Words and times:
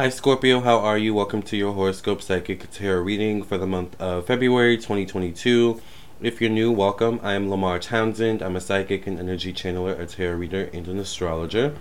Hi, 0.00 0.08
Scorpio. 0.08 0.60
How 0.60 0.78
are 0.78 0.96
you? 0.96 1.12
Welcome 1.12 1.42
to 1.42 1.58
your 1.58 1.74
horoscope 1.74 2.22
psychic 2.22 2.70
tarot 2.70 3.02
reading 3.02 3.42
for 3.42 3.58
the 3.58 3.66
month 3.66 4.00
of 4.00 4.24
February 4.24 4.78
2022. 4.78 5.78
If 6.22 6.40
you're 6.40 6.48
new, 6.48 6.72
welcome. 6.72 7.20
I 7.22 7.34
am 7.34 7.50
Lamar 7.50 7.78
Townsend. 7.78 8.40
I'm 8.40 8.56
a 8.56 8.62
psychic 8.62 9.06
and 9.06 9.18
energy 9.18 9.52
channeler, 9.52 10.00
a 10.00 10.06
tarot 10.06 10.38
reader, 10.38 10.70
and 10.72 10.88
an 10.88 10.98
astrologer. 10.98 11.74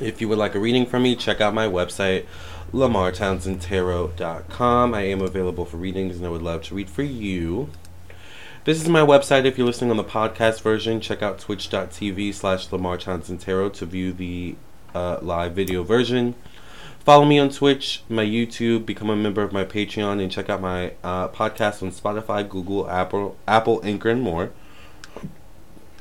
If 0.00 0.22
you 0.22 0.28
would 0.30 0.38
like 0.38 0.54
a 0.54 0.58
reading 0.58 0.86
from 0.86 1.02
me, 1.02 1.16
check 1.16 1.42
out 1.42 1.52
my 1.52 1.66
website, 1.66 2.24
lamartownsendtarot.com. 2.72 4.94
I 4.94 5.02
am 5.02 5.20
available 5.20 5.66
for 5.66 5.76
readings 5.76 6.16
and 6.16 6.24
I 6.24 6.30
would 6.30 6.40
love 6.40 6.62
to 6.62 6.74
read 6.74 6.88
for 6.88 7.02
you. 7.02 7.68
This 8.64 8.80
is 8.80 8.88
my 8.88 9.02
website. 9.02 9.44
If 9.44 9.58
you're 9.58 9.66
listening 9.66 9.90
on 9.90 9.98
the 9.98 10.02
podcast 10.02 10.62
version, 10.62 11.02
check 11.02 11.22
out 11.22 11.40
twitch.tv 11.40 12.32
slash 12.32 12.72
Lamar 12.72 12.96
to 12.96 13.84
view 13.84 14.14
the 14.14 14.56
uh, 14.94 15.18
live 15.20 15.52
video 15.52 15.82
version. 15.82 16.34
Follow 17.06 17.24
me 17.24 17.38
on 17.38 17.50
Twitch, 17.50 18.02
my 18.08 18.24
YouTube, 18.24 18.84
become 18.84 19.08
a 19.10 19.14
member 19.14 19.40
of 19.40 19.52
my 19.52 19.64
Patreon, 19.64 20.20
and 20.20 20.28
check 20.28 20.50
out 20.50 20.60
my 20.60 20.94
uh, 21.04 21.28
podcast 21.28 21.80
on 21.80 21.92
Spotify, 21.92 22.46
Google, 22.48 22.90
Apple, 22.90 23.36
Apple, 23.46 23.80
Anchor, 23.84 24.08
and 24.10 24.20
more. 24.20 24.50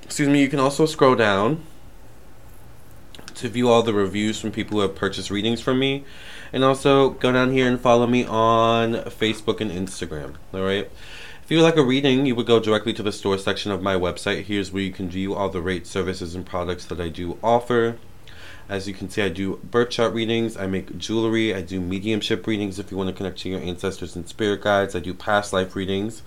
Excuse 0.02 0.28
me. 0.28 0.42
You 0.42 0.50
can 0.50 0.60
also 0.60 0.88
scroll 0.88 1.14
down 1.14 1.62
to 3.36 3.50
view 3.50 3.70
all 3.70 3.84
the 3.84 3.94
reviews 3.94 4.42
from 4.42 4.52
people 4.52 4.78
who 4.78 4.82
have 4.82 4.96
purchased 4.96 5.30
readings 5.30 5.62
from 5.62 5.78
me, 5.78 6.06
and 6.52 6.64
also 6.64 7.12
go 7.12 7.32
down 7.32 7.52
here 7.52 7.68
and 7.68 7.80
follow 7.80 8.08
me 8.08 8.26
on 8.26 8.94
Facebook 8.94 9.62
and 9.62 9.70
Instagram. 9.70 10.38
All 10.56 10.64
right. 10.64 10.90
If 11.44 11.52
you 11.52 11.58
would 11.58 11.66
like 11.66 11.78
a 11.78 11.84
reading, 11.84 12.26
you 12.26 12.34
would 12.34 12.48
go 12.48 12.60
directly 12.60 12.94
to 12.94 13.04
the 13.04 13.12
store 13.12 13.38
section 13.38 13.72
of 13.72 13.84
my 13.84 13.94
website. 13.94 14.46
Here's 14.46 14.72
where 14.72 14.82
you 14.82 14.92
can 14.92 15.12
view 15.12 15.36
all 15.36 15.50
the 15.50 15.62
rate 15.62 15.86
services, 15.86 16.34
and 16.34 16.44
products 16.44 16.86
that 16.86 17.00
I 17.00 17.10
do 17.10 17.38
offer. 17.44 18.00
As 18.68 18.88
you 18.88 18.96
can 18.96 19.10
see, 19.10 19.22
I 19.22 19.30
do 19.30 19.58
birth 19.58 19.92
chart 19.92 20.12
readings, 20.14 20.58
I 20.58 20.66
make 20.66 20.98
jewelry, 20.98 21.54
I 21.54 21.62
do 21.62 21.80
mediumship 21.80 22.48
readings 22.48 22.80
if 22.80 22.90
you 22.90 22.98
want 22.98 23.10
to 23.10 23.16
connect 23.16 23.38
to 23.40 23.50
your 23.50 23.60
ancestors 23.60 24.16
and 24.16 24.28
spirit 24.28 24.62
guides, 24.62 24.96
I 24.96 25.00
do 25.00 25.14
past 25.14 25.54
life 25.54 25.76
readings. 25.76 26.24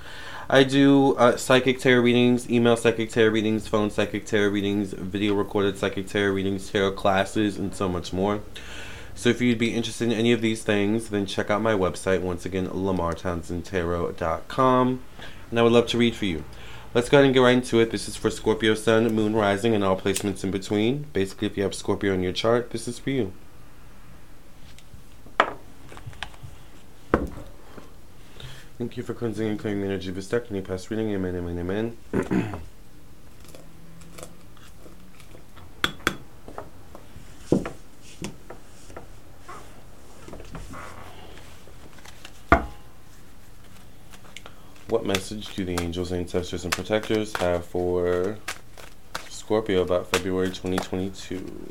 I 0.49 0.63
do 0.65 1.15
uh, 1.17 1.37
psychic 1.37 1.81
tarot 1.81 2.01
readings, 2.01 2.49
email 2.49 2.77
psychic 2.77 3.11
tarot 3.11 3.33
readings, 3.33 3.69
phone 3.69 3.91
psychic 3.91 4.25
tarot 4.25 4.49
readings, 4.49 4.93
video 4.93 5.35
recorded 5.35 5.77
psychic 5.77 6.07
tarot 6.07 6.33
readings, 6.33 6.71
tarot 6.71 6.93
classes, 6.93 7.59
and 7.59 7.75
so 7.75 7.89
much 7.89 8.13
more. 8.13 8.41
So 9.15 9.31
if 9.31 9.41
you'd 9.41 9.59
be 9.59 9.75
interested 9.75 10.07
in 10.07 10.13
any 10.13 10.31
of 10.33 10.41
these 10.41 10.63
things, 10.63 11.09
then 11.11 11.27
check 11.27 11.51
out 11.51 11.61
my 11.61 11.75
website, 11.75 12.21
once 12.23 12.47
again, 12.47 12.69
lamartownsendtarot.com, 12.69 15.03
and 15.51 15.59
I 15.59 15.63
would 15.63 15.73
love 15.73 15.89
to 15.89 15.99
read 15.99 16.15
for 16.15 16.25
you. 16.25 16.45
Let's 16.95 17.11
go 17.11 17.19
ahead 17.19 17.27
and 17.27 17.35
get 17.35 17.41
right 17.41 17.55
into 17.55 17.81
it. 17.81 17.91
This 17.91 18.09
is 18.09 18.17
for 18.17 18.31
Scorpio 18.31 18.75
Sun, 18.75 19.15
Moon, 19.15 19.37
Rising, 19.37 19.75
and 19.75 19.85
all 19.85 20.01
placements 20.01 20.43
in 20.43 20.51
between. 20.51 21.05
Basically, 21.13 21.47
if 21.47 21.57
you 21.57 21.63
have 21.63 21.75
Scorpio 21.75 22.15
in 22.15 22.23
your 22.23 22.33
chart, 22.33 22.71
this 22.71 22.89
is 22.89 22.99
for 22.99 23.11
you. 23.11 23.33
Thank 28.79 28.97
you 28.97 29.03
for 29.03 29.13
cleansing 29.13 29.47
and 29.47 29.59
clearing 29.59 29.81
the 29.81 29.87
energy 29.87 30.09
of 30.09 30.15
this 30.15 30.29
deck. 30.29 30.45
Any 30.51 30.63
past 30.63 30.89
reading? 30.91 31.11
Amen, 31.11 31.37
amen, 31.37 31.97
amen. 32.13 32.55
What 44.89 45.05
the 45.65 45.81
angels, 45.81 46.13
ancestors, 46.13 46.65
and 46.65 46.73
protectors 46.73 47.35
have 47.37 47.65
for 47.65 48.39
Scorpio 49.29 49.83
about 49.83 50.07
February 50.07 50.49
2022? 50.49 51.71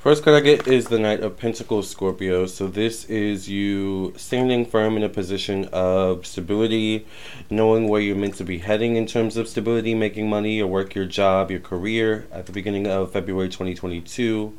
First 0.00 0.24
card 0.24 0.34
I 0.34 0.40
get 0.40 0.66
is 0.66 0.86
the 0.86 0.98
Knight 0.98 1.20
of 1.20 1.36
Pentacles, 1.36 1.90
Scorpio. 1.90 2.46
So 2.46 2.68
this 2.68 3.04
is 3.04 3.50
you 3.50 4.14
standing 4.16 4.64
firm 4.64 4.96
in 4.96 5.02
a 5.02 5.10
position 5.10 5.68
of 5.74 6.24
stability, 6.24 7.06
knowing 7.50 7.86
where 7.86 8.00
you're 8.00 8.16
meant 8.16 8.36
to 8.36 8.44
be 8.44 8.60
heading 8.60 8.96
in 8.96 9.04
terms 9.04 9.36
of 9.36 9.46
stability, 9.46 9.94
making 9.94 10.26
money, 10.26 10.56
your 10.56 10.68
work, 10.68 10.94
your 10.94 11.04
job, 11.04 11.50
your 11.50 11.60
career 11.60 12.26
at 12.32 12.46
the 12.46 12.52
beginning 12.52 12.86
of 12.86 13.12
February 13.12 13.50
2022. 13.50 14.56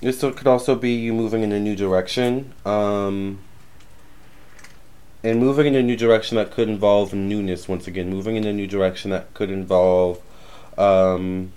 This 0.00 0.20
could 0.20 0.48
also 0.48 0.74
be 0.74 0.94
you 0.94 1.12
moving 1.12 1.44
in 1.44 1.52
a 1.52 1.60
new 1.60 1.76
direction. 1.76 2.52
Um, 2.64 3.38
and 5.22 5.38
moving 5.38 5.68
in 5.68 5.76
a 5.76 5.82
new 5.82 5.96
direction 5.96 6.38
that 6.38 6.50
could 6.50 6.68
involve 6.68 7.14
newness 7.14 7.68
once 7.68 7.86
again. 7.86 8.10
Moving 8.10 8.34
in 8.34 8.44
a 8.44 8.52
new 8.52 8.66
direction 8.66 9.12
that 9.12 9.32
could 9.32 9.52
involve... 9.52 10.20
Um, 10.76 11.52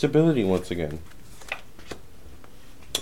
stability 0.00 0.42
once 0.42 0.70
again. 0.70 0.98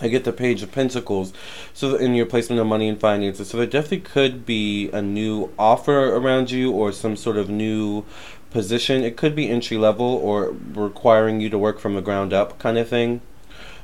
I 0.02 0.08
get 0.08 0.24
the 0.24 0.32
Page 0.32 0.64
of 0.64 0.72
Pentacles, 0.72 1.32
so 1.72 1.94
in 1.94 2.14
your 2.14 2.26
placement 2.26 2.60
of 2.60 2.66
money 2.66 2.88
and 2.88 2.98
finances. 2.98 3.48
So 3.48 3.56
there 3.56 3.66
definitely 3.66 4.00
could 4.00 4.44
be 4.44 4.90
a 4.90 5.00
new 5.00 5.52
offer 5.56 6.16
around 6.16 6.50
you, 6.50 6.72
or 6.72 6.90
some 6.90 7.14
sort 7.14 7.36
of 7.36 7.48
new 7.48 8.04
position. 8.50 9.04
It 9.04 9.16
could 9.16 9.36
be 9.36 9.48
entry 9.48 9.76
level, 9.76 10.06
or 10.06 10.56
requiring 10.72 11.40
you 11.40 11.48
to 11.50 11.58
work 11.58 11.78
from 11.78 11.94
the 11.94 12.00
ground 12.00 12.32
up, 12.32 12.58
kind 12.58 12.76
of 12.76 12.88
thing. 12.88 13.20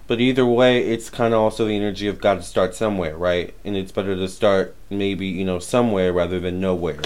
But 0.08 0.20
either 0.20 0.44
way, 0.44 0.84
it's 0.84 1.08
kind 1.08 1.34
of 1.34 1.40
also 1.40 1.66
the 1.66 1.76
energy 1.76 2.08
of 2.08 2.20
got 2.20 2.34
to 2.34 2.42
start 2.42 2.74
somewhere, 2.74 3.16
right? 3.16 3.54
And 3.64 3.76
it's 3.76 3.92
better 3.92 4.16
to 4.16 4.28
start 4.28 4.74
maybe 4.90 5.28
you 5.28 5.44
know 5.44 5.60
somewhere 5.60 6.12
rather 6.12 6.40
than 6.40 6.60
nowhere. 6.60 7.00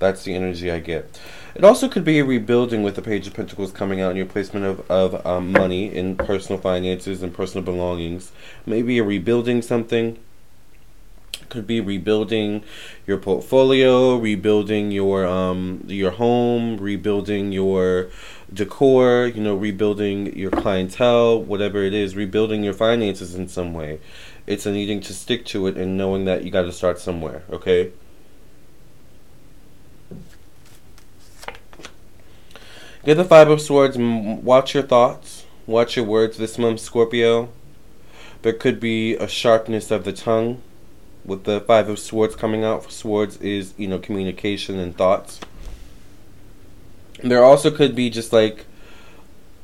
That's 0.00 0.24
the 0.24 0.34
energy 0.34 0.70
I 0.72 0.80
get. 0.80 1.20
It 1.54 1.62
also 1.62 1.88
could 1.88 2.04
be 2.04 2.18
a 2.18 2.24
rebuilding 2.24 2.82
with 2.82 2.96
the 2.96 3.02
Page 3.02 3.26
of 3.26 3.34
Pentacles 3.34 3.70
coming 3.70 4.00
out 4.00 4.10
in 4.10 4.16
your 4.16 4.26
placement 4.26 4.64
of, 4.64 4.90
of 4.90 5.24
um, 5.26 5.52
money 5.52 5.94
in 5.94 6.16
personal 6.16 6.60
finances 6.60 7.22
and 7.22 7.32
personal 7.32 7.64
belongings. 7.64 8.32
Maybe 8.66 8.98
a 8.98 9.04
rebuilding 9.04 9.62
something. 9.62 10.18
Could 11.48 11.66
be 11.66 11.80
rebuilding 11.80 12.62
your 13.08 13.18
portfolio, 13.18 14.16
rebuilding 14.16 14.92
your 14.92 15.26
um 15.26 15.84
your 15.88 16.12
home, 16.12 16.76
rebuilding 16.76 17.50
your 17.50 18.08
decor, 18.52 19.26
you 19.26 19.42
know, 19.42 19.56
rebuilding 19.56 20.36
your 20.36 20.52
clientele, 20.52 21.42
whatever 21.42 21.82
it 21.82 21.92
is, 21.92 22.14
rebuilding 22.14 22.62
your 22.62 22.74
finances 22.74 23.34
in 23.34 23.48
some 23.48 23.74
way. 23.74 23.98
It's 24.46 24.64
a 24.64 24.70
needing 24.70 25.00
to 25.00 25.12
stick 25.12 25.44
to 25.46 25.66
it 25.66 25.76
and 25.76 25.98
knowing 25.98 26.24
that 26.26 26.44
you 26.44 26.52
got 26.52 26.62
to 26.62 26.72
start 26.72 27.00
somewhere, 27.00 27.42
okay? 27.50 27.90
The 33.14 33.24
Five 33.24 33.50
of 33.50 33.60
Swords. 33.60 33.96
Watch 33.98 34.74
your 34.74 34.84
thoughts. 34.84 35.44
Watch 35.66 35.96
your 35.96 36.04
words 36.04 36.36
this 36.36 36.58
month, 36.58 36.80
Scorpio. 36.80 37.48
There 38.42 38.52
could 38.52 38.78
be 38.78 39.14
a 39.16 39.26
sharpness 39.26 39.90
of 39.90 40.04
the 40.04 40.12
tongue 40.12 40.62
with 41.24 41.44
the 41.44 41.60
Five 41.60 41.88
of 41.88 41.98
Swords 41.98 42.36
coming 42.36 42.62
out. 42.62 42.90
Swords 42.92 43.36
is, 43.38 43.74
you 43.76 43.88
know, 43.88 43.98
communication 43.98 44.78
and 44.78 44.96
thoughts. 44.96 45.40
There 47.22 47.42
also 47.42 47.70
could 47.70 47.94
be 47.94 48.10
just 48.10 48.32
like 48.32 48.64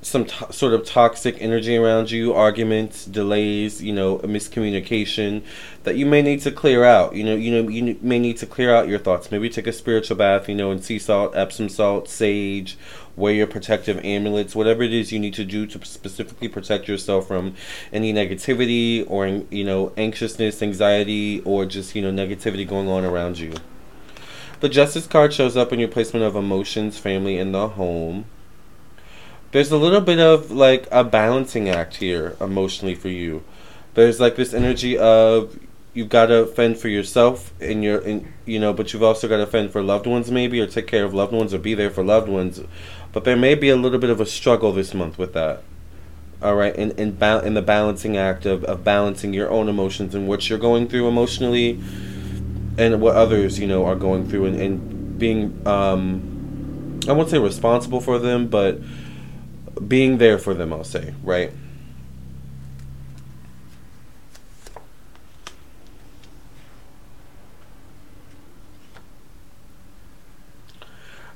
some 0.07 0.25
sort 0.53 0.73
of 0.73 0.87
toxic 0.87 1.37
energy 1.41 1.77
around 1.77 2.13
you, 2.13 2.33
arguments, 2.33 3.05
delays, 3.05 3.83
you 3.83 3.93
know, 3.93 4.19
miscommunication 4.19 5.43
that 5.83 5.97
you 5.97 6.07
may 6.07 6.23
need 6.23 6.41
to 6.41 6.53
clear 6.53 6.85
out. 6.85 7.17
You 7.17 7.25
know, 7.25 7.35
you 7.35 7.51
know, 7.51 7.69
you 7.69 7.99
may 8.01 8.21
need 8.21 8.37
to 8.37 8.47
clear 8.47 8.73
out 8.73 8.87
your 8.87 9.01
thoughts. 9.01 9.33
Maybe 9.33 9.51
take 9.51 9.67
a 9.67 9.73
spiritual 9.73 10.17
bath, 10.17 10.49
you 10.49 10.55
know, 10.55 10.71
in 10.71 10.81
sea 10.81 11.01
salt, 11.01 11.35
Epsom 11.35 11.69
salt, 11.69 12.09
sage, 12.09 12.79
wear 13.17 13.35
your 13.35 13.49
protective 13.49 13.99
amulets, 14.05 14.55
whatever 14.55 14.85
it 14.85 14.93
is 14.93 15.11
you 15.11 15.19
need 15.19 15.35
to 15.35 15.45
do 15.45 15.67
to 15.67 15.85
specifically 15.85 16.47
protect 16.47 16.87
yourself 16.87 17.27
from 17.27 17.55
any 17.93 18.13
negativity 18.13 19.05
or 19.11 19.27
you 19.27 19.65
know, 19.65 19.93
anxiousness, 19.97 20.63
anxiety, 20.63 21.41
or 21.41 21.67
just 21.67 21.97
you 21.97 22.03
know, 22.03 22.13
negativity 22.13 22.67
going 22.67 22.89
on 22.89 23.05
around 23.05 23.41
you. 23.41 23.53
The 24.61 24.69
Justice 24.69 25.09
card 25.09 25.35
shows 25.35 25.57
up 25.57 25.73
in 25.73 25.81
your 25.81 25.89
placement 25.89 26.25
of 26.25 26.37
emotions, 26.37 26.97
family, 26.97 27.39
and 27.39 27.53
the 27.53 27.71
home 27.71 28.27
there's 29.57 29.73
a 29.73 29.77
little 29.79 30.03
bit 30.03 30.21
of 30.21 30.51
like 30.51 30.87
a 30.93 31.03
balancing 31.03 31.71
act 31.71 31.97
here 31.97 32.37
emotionally 32.43 32.95
for 32.95 33.09
you. 33.09 33.43
There's 33.95 34.21
like 34.21 34.37
this 34.37 34.53
energy 34.53 34.99
of 34.99 35.59
you've 35.95 36.11
got 36.11 36.27
to 36.27 36.45
fend 36.45 36.77
for 36.77 36.89
yourself 36.89 37.55
and 37.59 37.83
your 37.83 38.01
and 38.01 38.31
you 38.45 38.61
know 38.61 38.75
but 38.75 38.93
you've 38.93 39.03
also 39.03 39.27
got 39.27 39.39
to 39.39 39.47
fend 39.47 39.71
for 39.71 39.83
loved 39.83 40.07
ones 40.07 40.31
maybe 40.31 40.61
or 40.61 40.67
take 40.67 40.87
care 40.87 41.07
of 41.07 41.15
loved 41.15 41.33
ones 41.33 41.55
or 41.55 41.59
be 41.59 41.73
there 41.73 41.89
for 41.89 42.05
loved 42.05 42.29
ones. 42.29 42.61
But 43.15 43.25
there 43.25 43.35
may 43.35 43.55
be 43.55 43.71
a 43.71 43.77
little 43.77 43.99
bit 43.99 44.11
of 44.11 44.21
a 44.21 44.27
struggle 44.27 44.73
this 44.73 44.93
month 44.93 45.17
with 45.17 45.33
that. 45.33 45.63
All 46.43 46.55
right? 46.55 46.77
In 46.77 46.91
in, 46.91 47.17
ba- 47.17 47.43
in 47.43 47.55
the 47.55 47.63
balancing 47.63 48.19
act 48.19 48.45
of, 48.45 48.63
of 48.65 48.85
balancing 48.85 49.33
your 49.33 49.51
own 49.51 49.71
emotions 49.71 50.15
and 50.15 50.29
what 50.29 50.51
you're 50.51 50.59
going 50.59 50.87
through 50.87 51.09
emotionally 51.09 51.81
and 52.77 53.01
what 53.01 53.17
others 53.17 53.59
you 53.59 53.67
know 53.67 53.87
are 53.87 53.97
going 53.97 54.29
through 54.29 54.45
and, 54.45 54.61
and 54.61 55.19
being 55.19 55.67
um 55.67 57.01
i 57.09 57.13
won't 57.13 57.31
say 57.31 57.39
responsible 57.39 58.03
for 58.03 58.19
them 58.19 58.49
but 58.49 58.79
being 59.81 60.19
there 60.19 60.39
for 60.39 60.55
them 60.55 60.73
i'll 60.73 60.85
say 60.85 61.15
right 61.23 61.53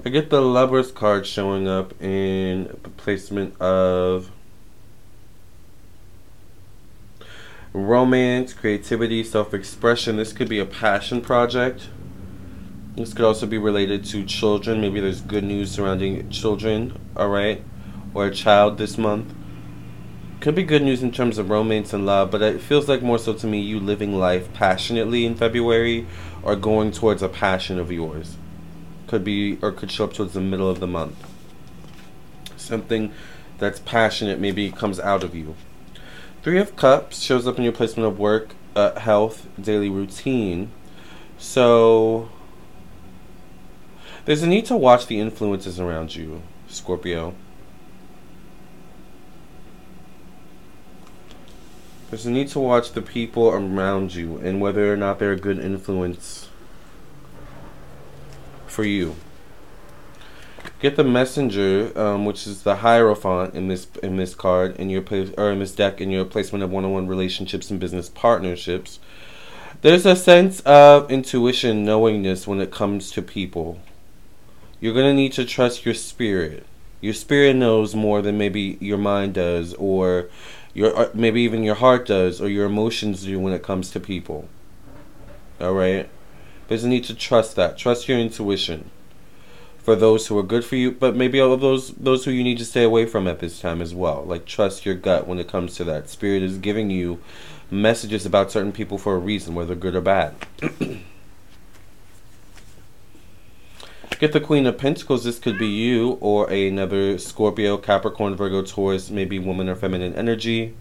I 0.02 0.08
get 0.08 0.31
the 0.31 0.40
Lovers 0.40 0.90
card 0.90 1.26
showing 1.26 1.69
up 1.69 1.92
in 2.02 2.75
placement 2.96 3.60
of 3.60 4.31
romance, 7.75 8.54
creativity, 8.54 9.22
self 9.22 9.52
expression. 9.52 10.16
This 10.16 10.32
could 10.32 10.48
be 10.48 10.58
a 10.58 10.64
passion 10.64 11.20
project. 11.20 11.88
This 12.96 13.12
could 13.12 13.26
also 13.26 13.46
be 13.46 13.58
related 13.58 14.04
to 14.06 14.25
children. 14.25 14.81
Maybe 14.81 15.00
there's 15.00 15.20
good 15.20 15.44
news 15.44 15.70
surrounding 15.70 16.31
children, 16.31 16.98
alright? 17.14 17.62
Or 18.15 18.27
a 18.27 18.35
child 18.35 18.79
this 18.79 18.99
month. 18.99 19.33
Could 20.41 20.55
be 20.55 20.62
good 20.62 20.83
news 20.83 21.03
in 21.03 21.12
terms 21.12 21.39
of 21.39 21.51
romance 21.51 21.93
and 21.93 22.07
love, 22.07 22.31
but 22.31 22.43
it 22.43 22.61
feels 22.61 22.89
like 22.89 23.03
more 23.03 23.19
so 23.19 23.35
to 23.35 23.47
me 23.47 23.61
you 23.61 23.79
living 23.79 24.19
life 24.19 24.53
passionately 24.55 25.27
in 25.27 25.35
February 25.35 26.07
or 26.43 26.57
going 26.57 26.93
towards 26.93 27.23
a 27.23 27.29
passion 27.29 27.79
of 27.79 27.93
yours 27.93 28.37
could 29.11 29.25
be 29.25 29.59
or 29.61 29.73
could 29.73 29.91
show 29.91 30.05
up 30.05 30.12
towards 30.12 30.35
the 30.35 30.41
middle 30.41 30.71
of 30.71 30.79
the 30.79 30.87
month. 30.87 31.17
Something 32.57 33.12
that's 33.59 33.81
passionate 33.81 34.39
maybe 34.39 34.71
comes 34.71 35.01
out 35.01 35.25
of 35.25 35.35
you. 35.35 35.57
Three 36.45 36.61
of 36.61 36.77
Cups 36.77 37.21
shows 37.21 37.45
up 37.47 37.59
in 37.59 37.65
your 37.65 37.73
placement 37.73 38.07
of 38.07 38.21
work, 38.21 38.55
uh, 38.77 38.99
health, 39.01 39.49
daily 39.61 39.91
routine. 39.91 40.71
So 41.39 42.31
there's 44.27 44.45
a 44.45 44.47
need 44.47 44.67
to 44.67 44.77
watch 44.77 45.09
the 45.09 45.19
influences 45.19 45.81
around 45.81 46.15
you, 46.15 46.43
Scorpio. 46.69 47.35
There's 52.11 52.27
a 52.27 52.31
need 52.31 52.49
to 52.49 52.59
watch 52.59 52.93
the 52.93 53.03
people 53.03 53.51
around 53.51 54.17
you 54.17 54.39
and 54.39 54.61
whether 54.61 54.93
or 54.93 54.97
not 54.97 55.21
they're 55.21 55.33
a 55.33 55.37
good 55.37 55.61
influence 55.61 56.49
for 58.67 58.83
you. 58.83 59.15
Get 60.81 60.97
the 60.97 61.05
messenger, 61.05 61.97
um, 61.97 62.25
which 62.25 62.49
is 62.49 62.65
the 62.65 62.77
hierophant 62.77 63.55
in 63.55 63.69
this 63.69 63.87
in 64.03 64.17
this 64.17 64.35
card 64.35 64.77
in 64.77 64.91
your 64.91 65.03
place 65.03 65.31
or 65.39 65.53
in 65.53 65.61
this 65.61 65.73
deck 65.73 66.01
in 66.01 66.11
your 66.11 66.25
placement 66.25 66.65
of 66.65 66.71
one-on-one 66.71 67.07
relationships 67.07 67.71
and 67.71 67.79
business 67.79 68.09
partnerships. 68.09 68.99
There's 69.83 70.05
a 70.05 70.17
sense 70.17 70.61
of 70.61 71.11
intuition, 71.11 71.85
knowingness 71.85 72.47
when 72.47 72.61
it 72.61 72.71
comes 72.73 73.12
to 73.12 73.23
people. 73.23 73.79
You're 74.81 74.95
gonna 74.95 75.15
need 75.15 75.33
to 75.35 75.45
trust 75.45 75.85
your 75.85 75.95
spirit. 75.95 76.67
Your 77.01 77.15
spirit 77.15 77.57
knows 77.57 77.95
more 77.95 78.21
than 78.21 78.37
maybe 78.37 78.77
your 78.81 78.99
mind 78.99 79.35
does, 79.35 79.75
or 79.75 80.29
your 80.75 80.96
uh, 80.96 81.11
maybe 81.14 81.43
even 81.43 81.62
your 81.62 81.75
heart 81.76 82.06
does, 82.06 82.40
or 82.40 82.49
your 82.49 82.67
emotions 82.67 83.25
do 83.25 83.38
when 83.38 83.52
it 83.52 83.62
comes 83.62 83.90
to 83.90 84.00
people. 84.00 84.49
All 85.61 85.75
right. 85.75 86.08
There's 86.69 86.84
a 86.84 86.88
need 86.88 87.05
to 87.05 87.14
trust 87.14 87.56
that. 87.56 87.76
Trust 87.76 88.08
your 88.08 88.19
intuition. 88.19 88.90
For 89.78 89.96
those 89.96 90.26
who 90.26 90.38
are 90.38 90.44
good 90.44 90.64
for 90.64 90.76
you, 90.76 90.93
but 90.93 91.17
maybe 91.17 91.40
all 91.40 91.52
of 91.52 91.61
those 91.61 91.93
those 91.94 92.25
who 92.25 92.31
you 92.31 92.44
need 92.44 92.58
to 92.58 92.64
stay 92.64 92.84
away 92.84 93.06
from 93.06 93.26
at 93.26 93.40
this 93.40 93.61
time 93.61 93.82
as 93.82 93.94
well. 93.94 94.22
Like 94.22 94.44
trust 94.46 94.87
your 94.87 94.94
gut 94.94 95.26
when 95.26 95.38
it 95.38 95.49
comes 95.49 95.75
to 95.76 95.84
that. 95.84 96.08
Spirit 96.08 96.43
is 96.43 96.58
giving 96.58 96.90
you 96.90 97.20
messages 97.70 98.26
about 98.26 98.52
certain 98.52 98.73
people 98.73 98.99
for 98.99 99.14
a 99.14 99.19
reason, 99.19 99.55
whether 99.55 99.75
good 99.75 99.94
or 99.94 100.00
bad. 100.00 100.34
Get 104.20 104.32
the 104.32 104.40
Queen 104.40 104.67
of 104.67 104.76
Pentacles. 104.76 105.25
This 105.25 105.38
could 105.38 105.58
be 105.58 105.67
you 105.67 106.19
or 106.20 106.50
another 106.50 107.17
Scorpio, 107.17 107.78
Capricorn, 107.78 108.37
Virgo, 108.37 108.61
Taurus, 108.61 109.08
maybe 109.08 109.38
woman 109.38 109.67
or 109.67 109.75
feminine 109.75 110.14
energy. 110.14 110.75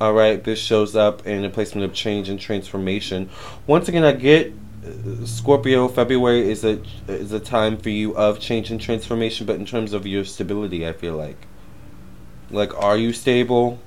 All 0.00 0.12
right, 0.12 0.42
this 0.42 0.60
shows 0.60 0.94
up 0.94 1.26
in 1.26 1.44
a 1.44 1.50
placement 1.50 1.84
of 1.84 1.92
change 1.92 2.28
and 2.28 2.38
transformation. 2.38 3.28
Once 3.66 3.88
again, 3.88 4.04
I 4.04 4.12
get 4.12 4.52
uh, 4.86 5.26
Scorpio, 5.26 5.88
February 5.88 6.48
is 6.48 6.64
a 6.64 6.80
is 7.08 7.32
a 7.32 7.40
time 7.40 7.76
for 7.76 7.88
you 7.88 8.16
of 8.16 8.38
change 8.38 8.70
and 8.70 8.80
transformation, 8.80 9.44
but 9.44 9.56
in 9.56 9.66
terms 9.66 9.92
of 9.92 10.06
your 10.06 10.24
stability, 10.24 10.86
I 10.86 10.92
feel 10.92 11.16
like, 11.16 11.48
like, 12.52 12.72
are 12.80 12.96
you 12.96 13.12
stable? 13.12 13.80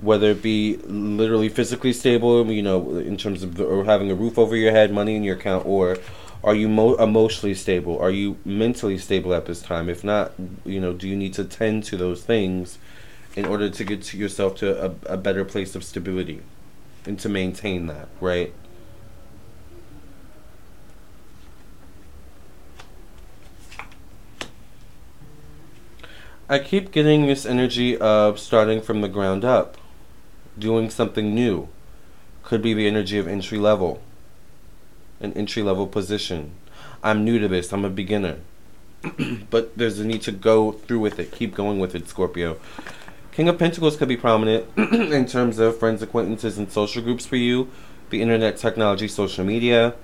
Whether 0.00 0.32
it 0.32 0.42
be 0.42 0.78
literally 0.78 1.48
physically 1.48 1.92
stable, 1.92 2.44
you 2.50 2.62
know, 2.62 2.98
in 2.98 3.16
terms 3.16 3.44
of 3.44 3.54
the, 3.54 3.64
or 3.64 3.84
having 3.84 4.10
a 4.10 4.16
roof 4.16 4.40
over 4.40 4.56
your 4.56 4.72
head, 4.72 4.92
money 4.92 5.14
in 5.14 5.22
your 5.22 5.36
account, 5.36 5.64
or 5.66 5.98
are 6.44 6.54
you 6.54 6.68
mo- 6.68 6.96
emotionally 6.96 7.54
stable? 7.54 7.98
Are 7.98 8.10
you 8.10 8.38
mentally 8.44 8.98
stable 8.98 9.32
at 9.32 9.46
this 9.46 9.62
time? 9.62 9.88
If 9.88 10.02
not, 10.02 10.32
you 10.64 10.80
know, 10.80 10.92
do 10.92 11.08
you 11.08 11.16
need 11.16 11.34
to 11.34 11.44
tend 11.44 11.84
to 11.84 11.96
those 11.96 12.24
things 12.24 12.78
in 13.36 13.46
order 13.46 13.70
to 13.70 13.84
get 13.84 14.02
to 14.02 14.16
yourself 14.16 14.56
to 14.56 14.86
a, 14.86 15.14
a 15.14 15.16
better 15.16 15.44
place 15.44 15.74
of 15.74 15.84
stability 15.84 16.42
and 17.06 17.18
to 17.20 17.28
maintain 17.28 17.86
that, 17.86 18.08
right? 18.20 18.52
I 26.48 26.58
keep 26.58 26.90
getting 26.90 27.26
this 27.26 27.46
energy 27.46 27.96
of 27.96 28.38
starting 28.38 28.82
from 28.82 29.00
the 29.00 29.08
ground 29.08 29.44
up, 29.44 29.78
doing 30.58 30.90
something 30.90 31.34
new. 31.34 31.68
Could 32.42 32.60
be 32.60 32.74
the 32.74 32.86
energy 32.86 33.16
of 33.16 33.26
entry 33.26 33.58
level, 33.58 34.02
an 35.22 35.32
entry 35.34 35.62
level 35.62 35.86
position. 35.86 36.52
I'm 37.02 37.24
new 37.24 37.38
to 37.38 37.48
this, 37.48 37.72
I'm 37.72 37.84
a 37.84 37.90
beginner. 37.90 38.38
but 39.50 39.76
there's 39.76 39.98
a 39.98 40.04
need 40.04 40.22
to 40.22 40.32
go 40.32 40.72
through 40.72 41.00
with 41.00 41.18
it, 41.18 41.32
keep 41.32 41.54
going 41.54 41.78
with 41.78 41.94
it, 41.94 42.08
Scorpio. 42.08 42.58
King 43.32 43.48
of 43.48 43.58
Pentacles 43.58 43.96
could 43.96 44.08
be 44.08 44.16
prominent 44.16 44.66
in 44.76 45.26
terms 45.26 45.58
of 45.58 45.78
friends, 45.78 46.02
acquaintances, 46.02 46.58
and 46.58 46.70
social 46.70 47.02
groups 47.02 47.24
for 47.24 47.36
you. 47.36 47.70
The 48.10 48.20
internet, 48.20 48.58
technology, 48.58 49.08
social 49.08 49.44
media. 49.44 49.94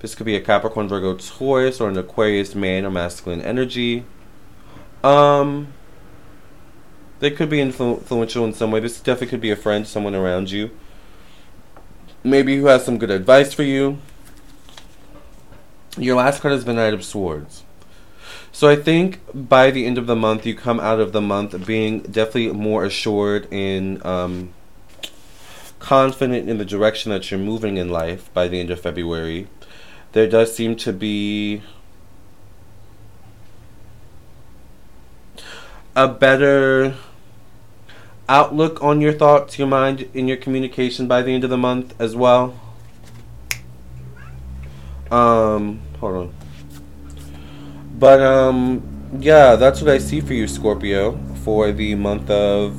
This 0.00 0.14
could 0.14 0.26
be 0.26 0.36
a 0.36 0.40
Capricorn, 0.42 0.88
Virgo, 0.88 1.16
Taurus, 1.16 1.80
or 1.80 1.88
an 1.88 1.96
Aquarius 1.96 2.54
man 2.54 2.84
or 2.84 2.90
masculine 2.90 3.40
energy. 3.40 4.04
Um, 5.02 5.72
they 7.20 7.30
could 7.30 7.48
be 7.48 7.58
influ- 7.58 7.98
influential 7.98 8.44
in 8.44 8.52
some 8.52 8.70
way. 8.70 8.80
This 8.80 9.00
definitely 9.00 9.28
could 9.28 9.40
be 9.40 9.50
a 9.50 9.56
friend, 9.56 9.86
someone 9.86 10.14
around 10.14 10.50
you. 10.50 10.70
Maybe 12.22 12.58
who 12.58 12.66
has 12.66 12.84
some 12.84 12.98
good 12.98 13.10
advice 13.10 13.54
for 13.54 13.62
you. 13.62 13.98
Your 15.96 16.16
last 16.16 16.42
card 16.42 16.52
has 16.52 16.64
been 16.64 16.76
Knight 16.76 16.92
of 16.92 17.04
Swords. 17.04 17.62
So 18.52 18.68
I 18.68 18.76
think 18.76 19.20
by 19.32 19.70
the 19.70 19.86
end 19.86 19.98
of 19.98 20.06
the 20.06 20.16
month, 20.16 20.44
you 20.44 20.54
come 20.54 20.78
out 20.80 21.00
of 21.00 21.12
the 21.12 21.20
month 21.20 21.66
being 21.66 22.00
definitely 22.00 22.52
more 22.52 22.84
assured 22.84 23.48
and 23.50 24.04
um, 24.04 24.54
confident 25.78 26.48
in 26.48 26.58
the 26.58 26.64
direction 26.64 27.10
that 27.12 27.30
you're 27.30 27.40
moving 27.40 27.76
in 27.76 27.88
life 27.88 28.32
by 28.34 28.48
the 28.48 28.60
end 28.60 28.70
of 28.70 28.80
February. 28.80 29.46
There 30.12 30.26
does 30.26 30.54
seem 30.54 30.76
to 30.76 30.92
be 30.92 31.62
a 35.94 36.08
better 36.08 36.94
outlook 38.28 38.82
on 38.82 39.00
your 39.00 39.12
thoughts, 39.12 39.58
your 39.58 39.68
mind, 39.68 40.08
in 40.12 40.28
your 40.28 40.36
communication 40.36 41.06
by 41.06 41.22
the 41.22 41.32
end 41.32 41.44
of 41.44 41.50
the 41.50 41.56
month 41.56 41.94
as 41.98 42.14
well. 42.14 42.58
Um, 45.10 45.82
hold 46.00 46.14
on. 46.16 46.34
But 47.98 48.20
um, 48.20 48.82
yeah, 49.18 49.56
that's 49.56 49.80
what 49.80 49.90
I 49.90 49.98
see 49.98 50.20
for 50.20 50.34
you, 50.34 50.46
Scorpio, 50.46 51.18
for 51.44 51.72
the 51.72 51.94
month 51.94 52.30
of 52.30 52.74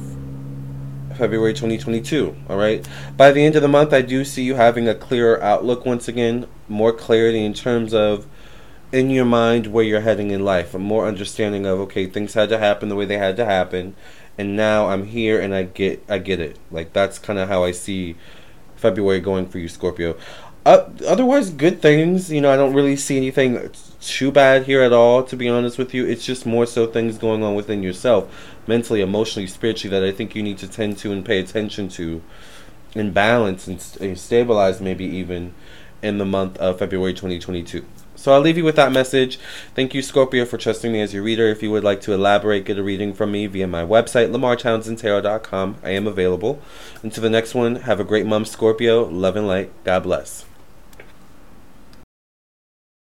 February 1.18 1.54
2022. 1.54 2.36
All 2.50 2.58
right. 2.58 2.88
By 3.16 3.32
the 3.32 3.44
end 3.44 3.56
of 3.56 3.62
the 3.62 3.68
month, 3.68 3.94
I 3.94 4.02
do 4.02 4.24
see 4.24 4.44
you 4.44 4.56
having 4.56 4.88
a 4.88 4.96
clearer 4.96 5.42
outlook 5.42 5.86
once 5.86 6.08
again, 6.08 6.48
more 6.68 6.94
clarity 6.94 7.44
in 7.44 7.54
terms 7.54 7.94
of 7.94 8.28
in 8.92 9.10
your 9.10 9.26
mind 9.26 9.68
where 9.68 9.84
you're 9.84 10.02
heading 10.02 10.32
in 10.32 10.46
life, 10.46 10.74
a 10.74 10.80
more 10.80 11.08
understanding 11.08 11.66
of 11.66 11.80
okay, 11.80 12.06
things 12.06 12.36
had 12.36 12.50
to 12.50 12.58
happen 12.58 12.90
the 12.90 12.96
way 12.96 13.06
they 13.06 13.18
had 13.18 13.36
to 13.38 13.46
happen, 13.46 13.96
and 14.38 14.56
now 14.56 14.88
I'm 14.88 15.08
here 15.08 15.42
and 15.42 15.54
I 15.54 15.64
get 15.64 16.04
I 16.08 16.20
get 16.20 16.40
it. 16.40 16.58
Like 16.72 16.94
that's 16.94 17.20
kind 17.20 17.40
of 17.40 17.50
how 17.50 17.64
I 17.64 17.72
see 17.72 18.16
February 18.76 19.20
going 19.20 19.48
for 19.48 19.60
you, 19.60 19.68
Scorpio. 19.68 20.16
Uh, 20.68 20.90
otherwise, 21.08 21.50
good 21.50 21.82
things. 21.82 22.30
You 22.30 22.42
know, 22.42 22.52
I 22.52 22.58
don't 22.58 22.74
really 22.74 22.98
see 22.98 23.16
anything 23.16 23.70
too 24.02 24.32
bad 24.32 24.66
here 24.66 24.82
at 24.82 24.92
all. 24.92 25.24
To 25.24 25.36
be 25.38 25.48
honest 25.48 25.78
with 25.78 25.94
you, 25.94 26.06
it's 26.06 26.26
just 26.26 26.46
more 26.46 26.66
so 26.66 26.86
things 26.86 27.18
going 27.18 27.42
on 27.42 27.56
within 27.56 27.82
yourself, 27.84 28.30
mentally, 28.68 29.02
emotionally, 29.02 29.48
spiritually, 29.48 29.98
that 29.98 30.06
I 30.06 30.12
think 30.12 30.36
you 30.36 30.44
need 30.44 30.58
to 30.60 30.68
tend 30.68 30.98
to 31.00 31.12
and 31.14 31.24
pay 31.26 31.40
attention 31.40 31.88
to. 31.90 32.22
in 32.96 33.12
balance 33.12 33.68
and 33.68 33.80
st- 33.82 34.18
stabilize, 34.18 34.82
maybe 34.82 35.06
even 35.06 35.54
in 36.02 36.18
the 36.18 36.26
month 36.26 36.58
of 36.58 36.80
February 36.80 37.14
2022. 37.14 37.86
So 38.16 38.34
I'll 38.34 38.42
leave 38.42 38.58
you 38.58 38.64
with 38.66 38.76
that 38.78 38.92
message. 38.92 39.38
Thank 39.76 39.94
you, 39.94 40.02
Scorpio, 40.02 40.46
for 40.46 40.58
trusting 40.58 40.92
me 40.92 41.02
as 41.02 41.14
your 41.14 41.22
reader. 41.24 41.48
If 41.48 41.62
you 41.62 41.70
would 41.72 41.84
like 41.84 42.02
to 42.02 42.14
elaborate, 42.14 42.66
get 42.66 42.80
a 42.80 42.84
reading 42.84 43.14
from 43.14 43.32
me 43.32 43.46
via 43.48 43.68
my 43.68 43.84
website, 43.84 44.32
lamartownsendtarot.com. 44.32 45.78
I 45.84 45.92
am 45.92 46.08
available. 46.08 46.60
Until 47.04 47.22
the 47.24 47.30
next 47.30 47.54
one, 47.54 47.78
have 47.78 48.00
a 48.00 48.04
great 48.04 48.26
month, 48.26 48.48
Scorpio. 48.48 49.06
Love 49.06 49.36
and 49.36 49.48
light. 49.48 49.72
God 49.84 50.04
bless. 50.04 50.47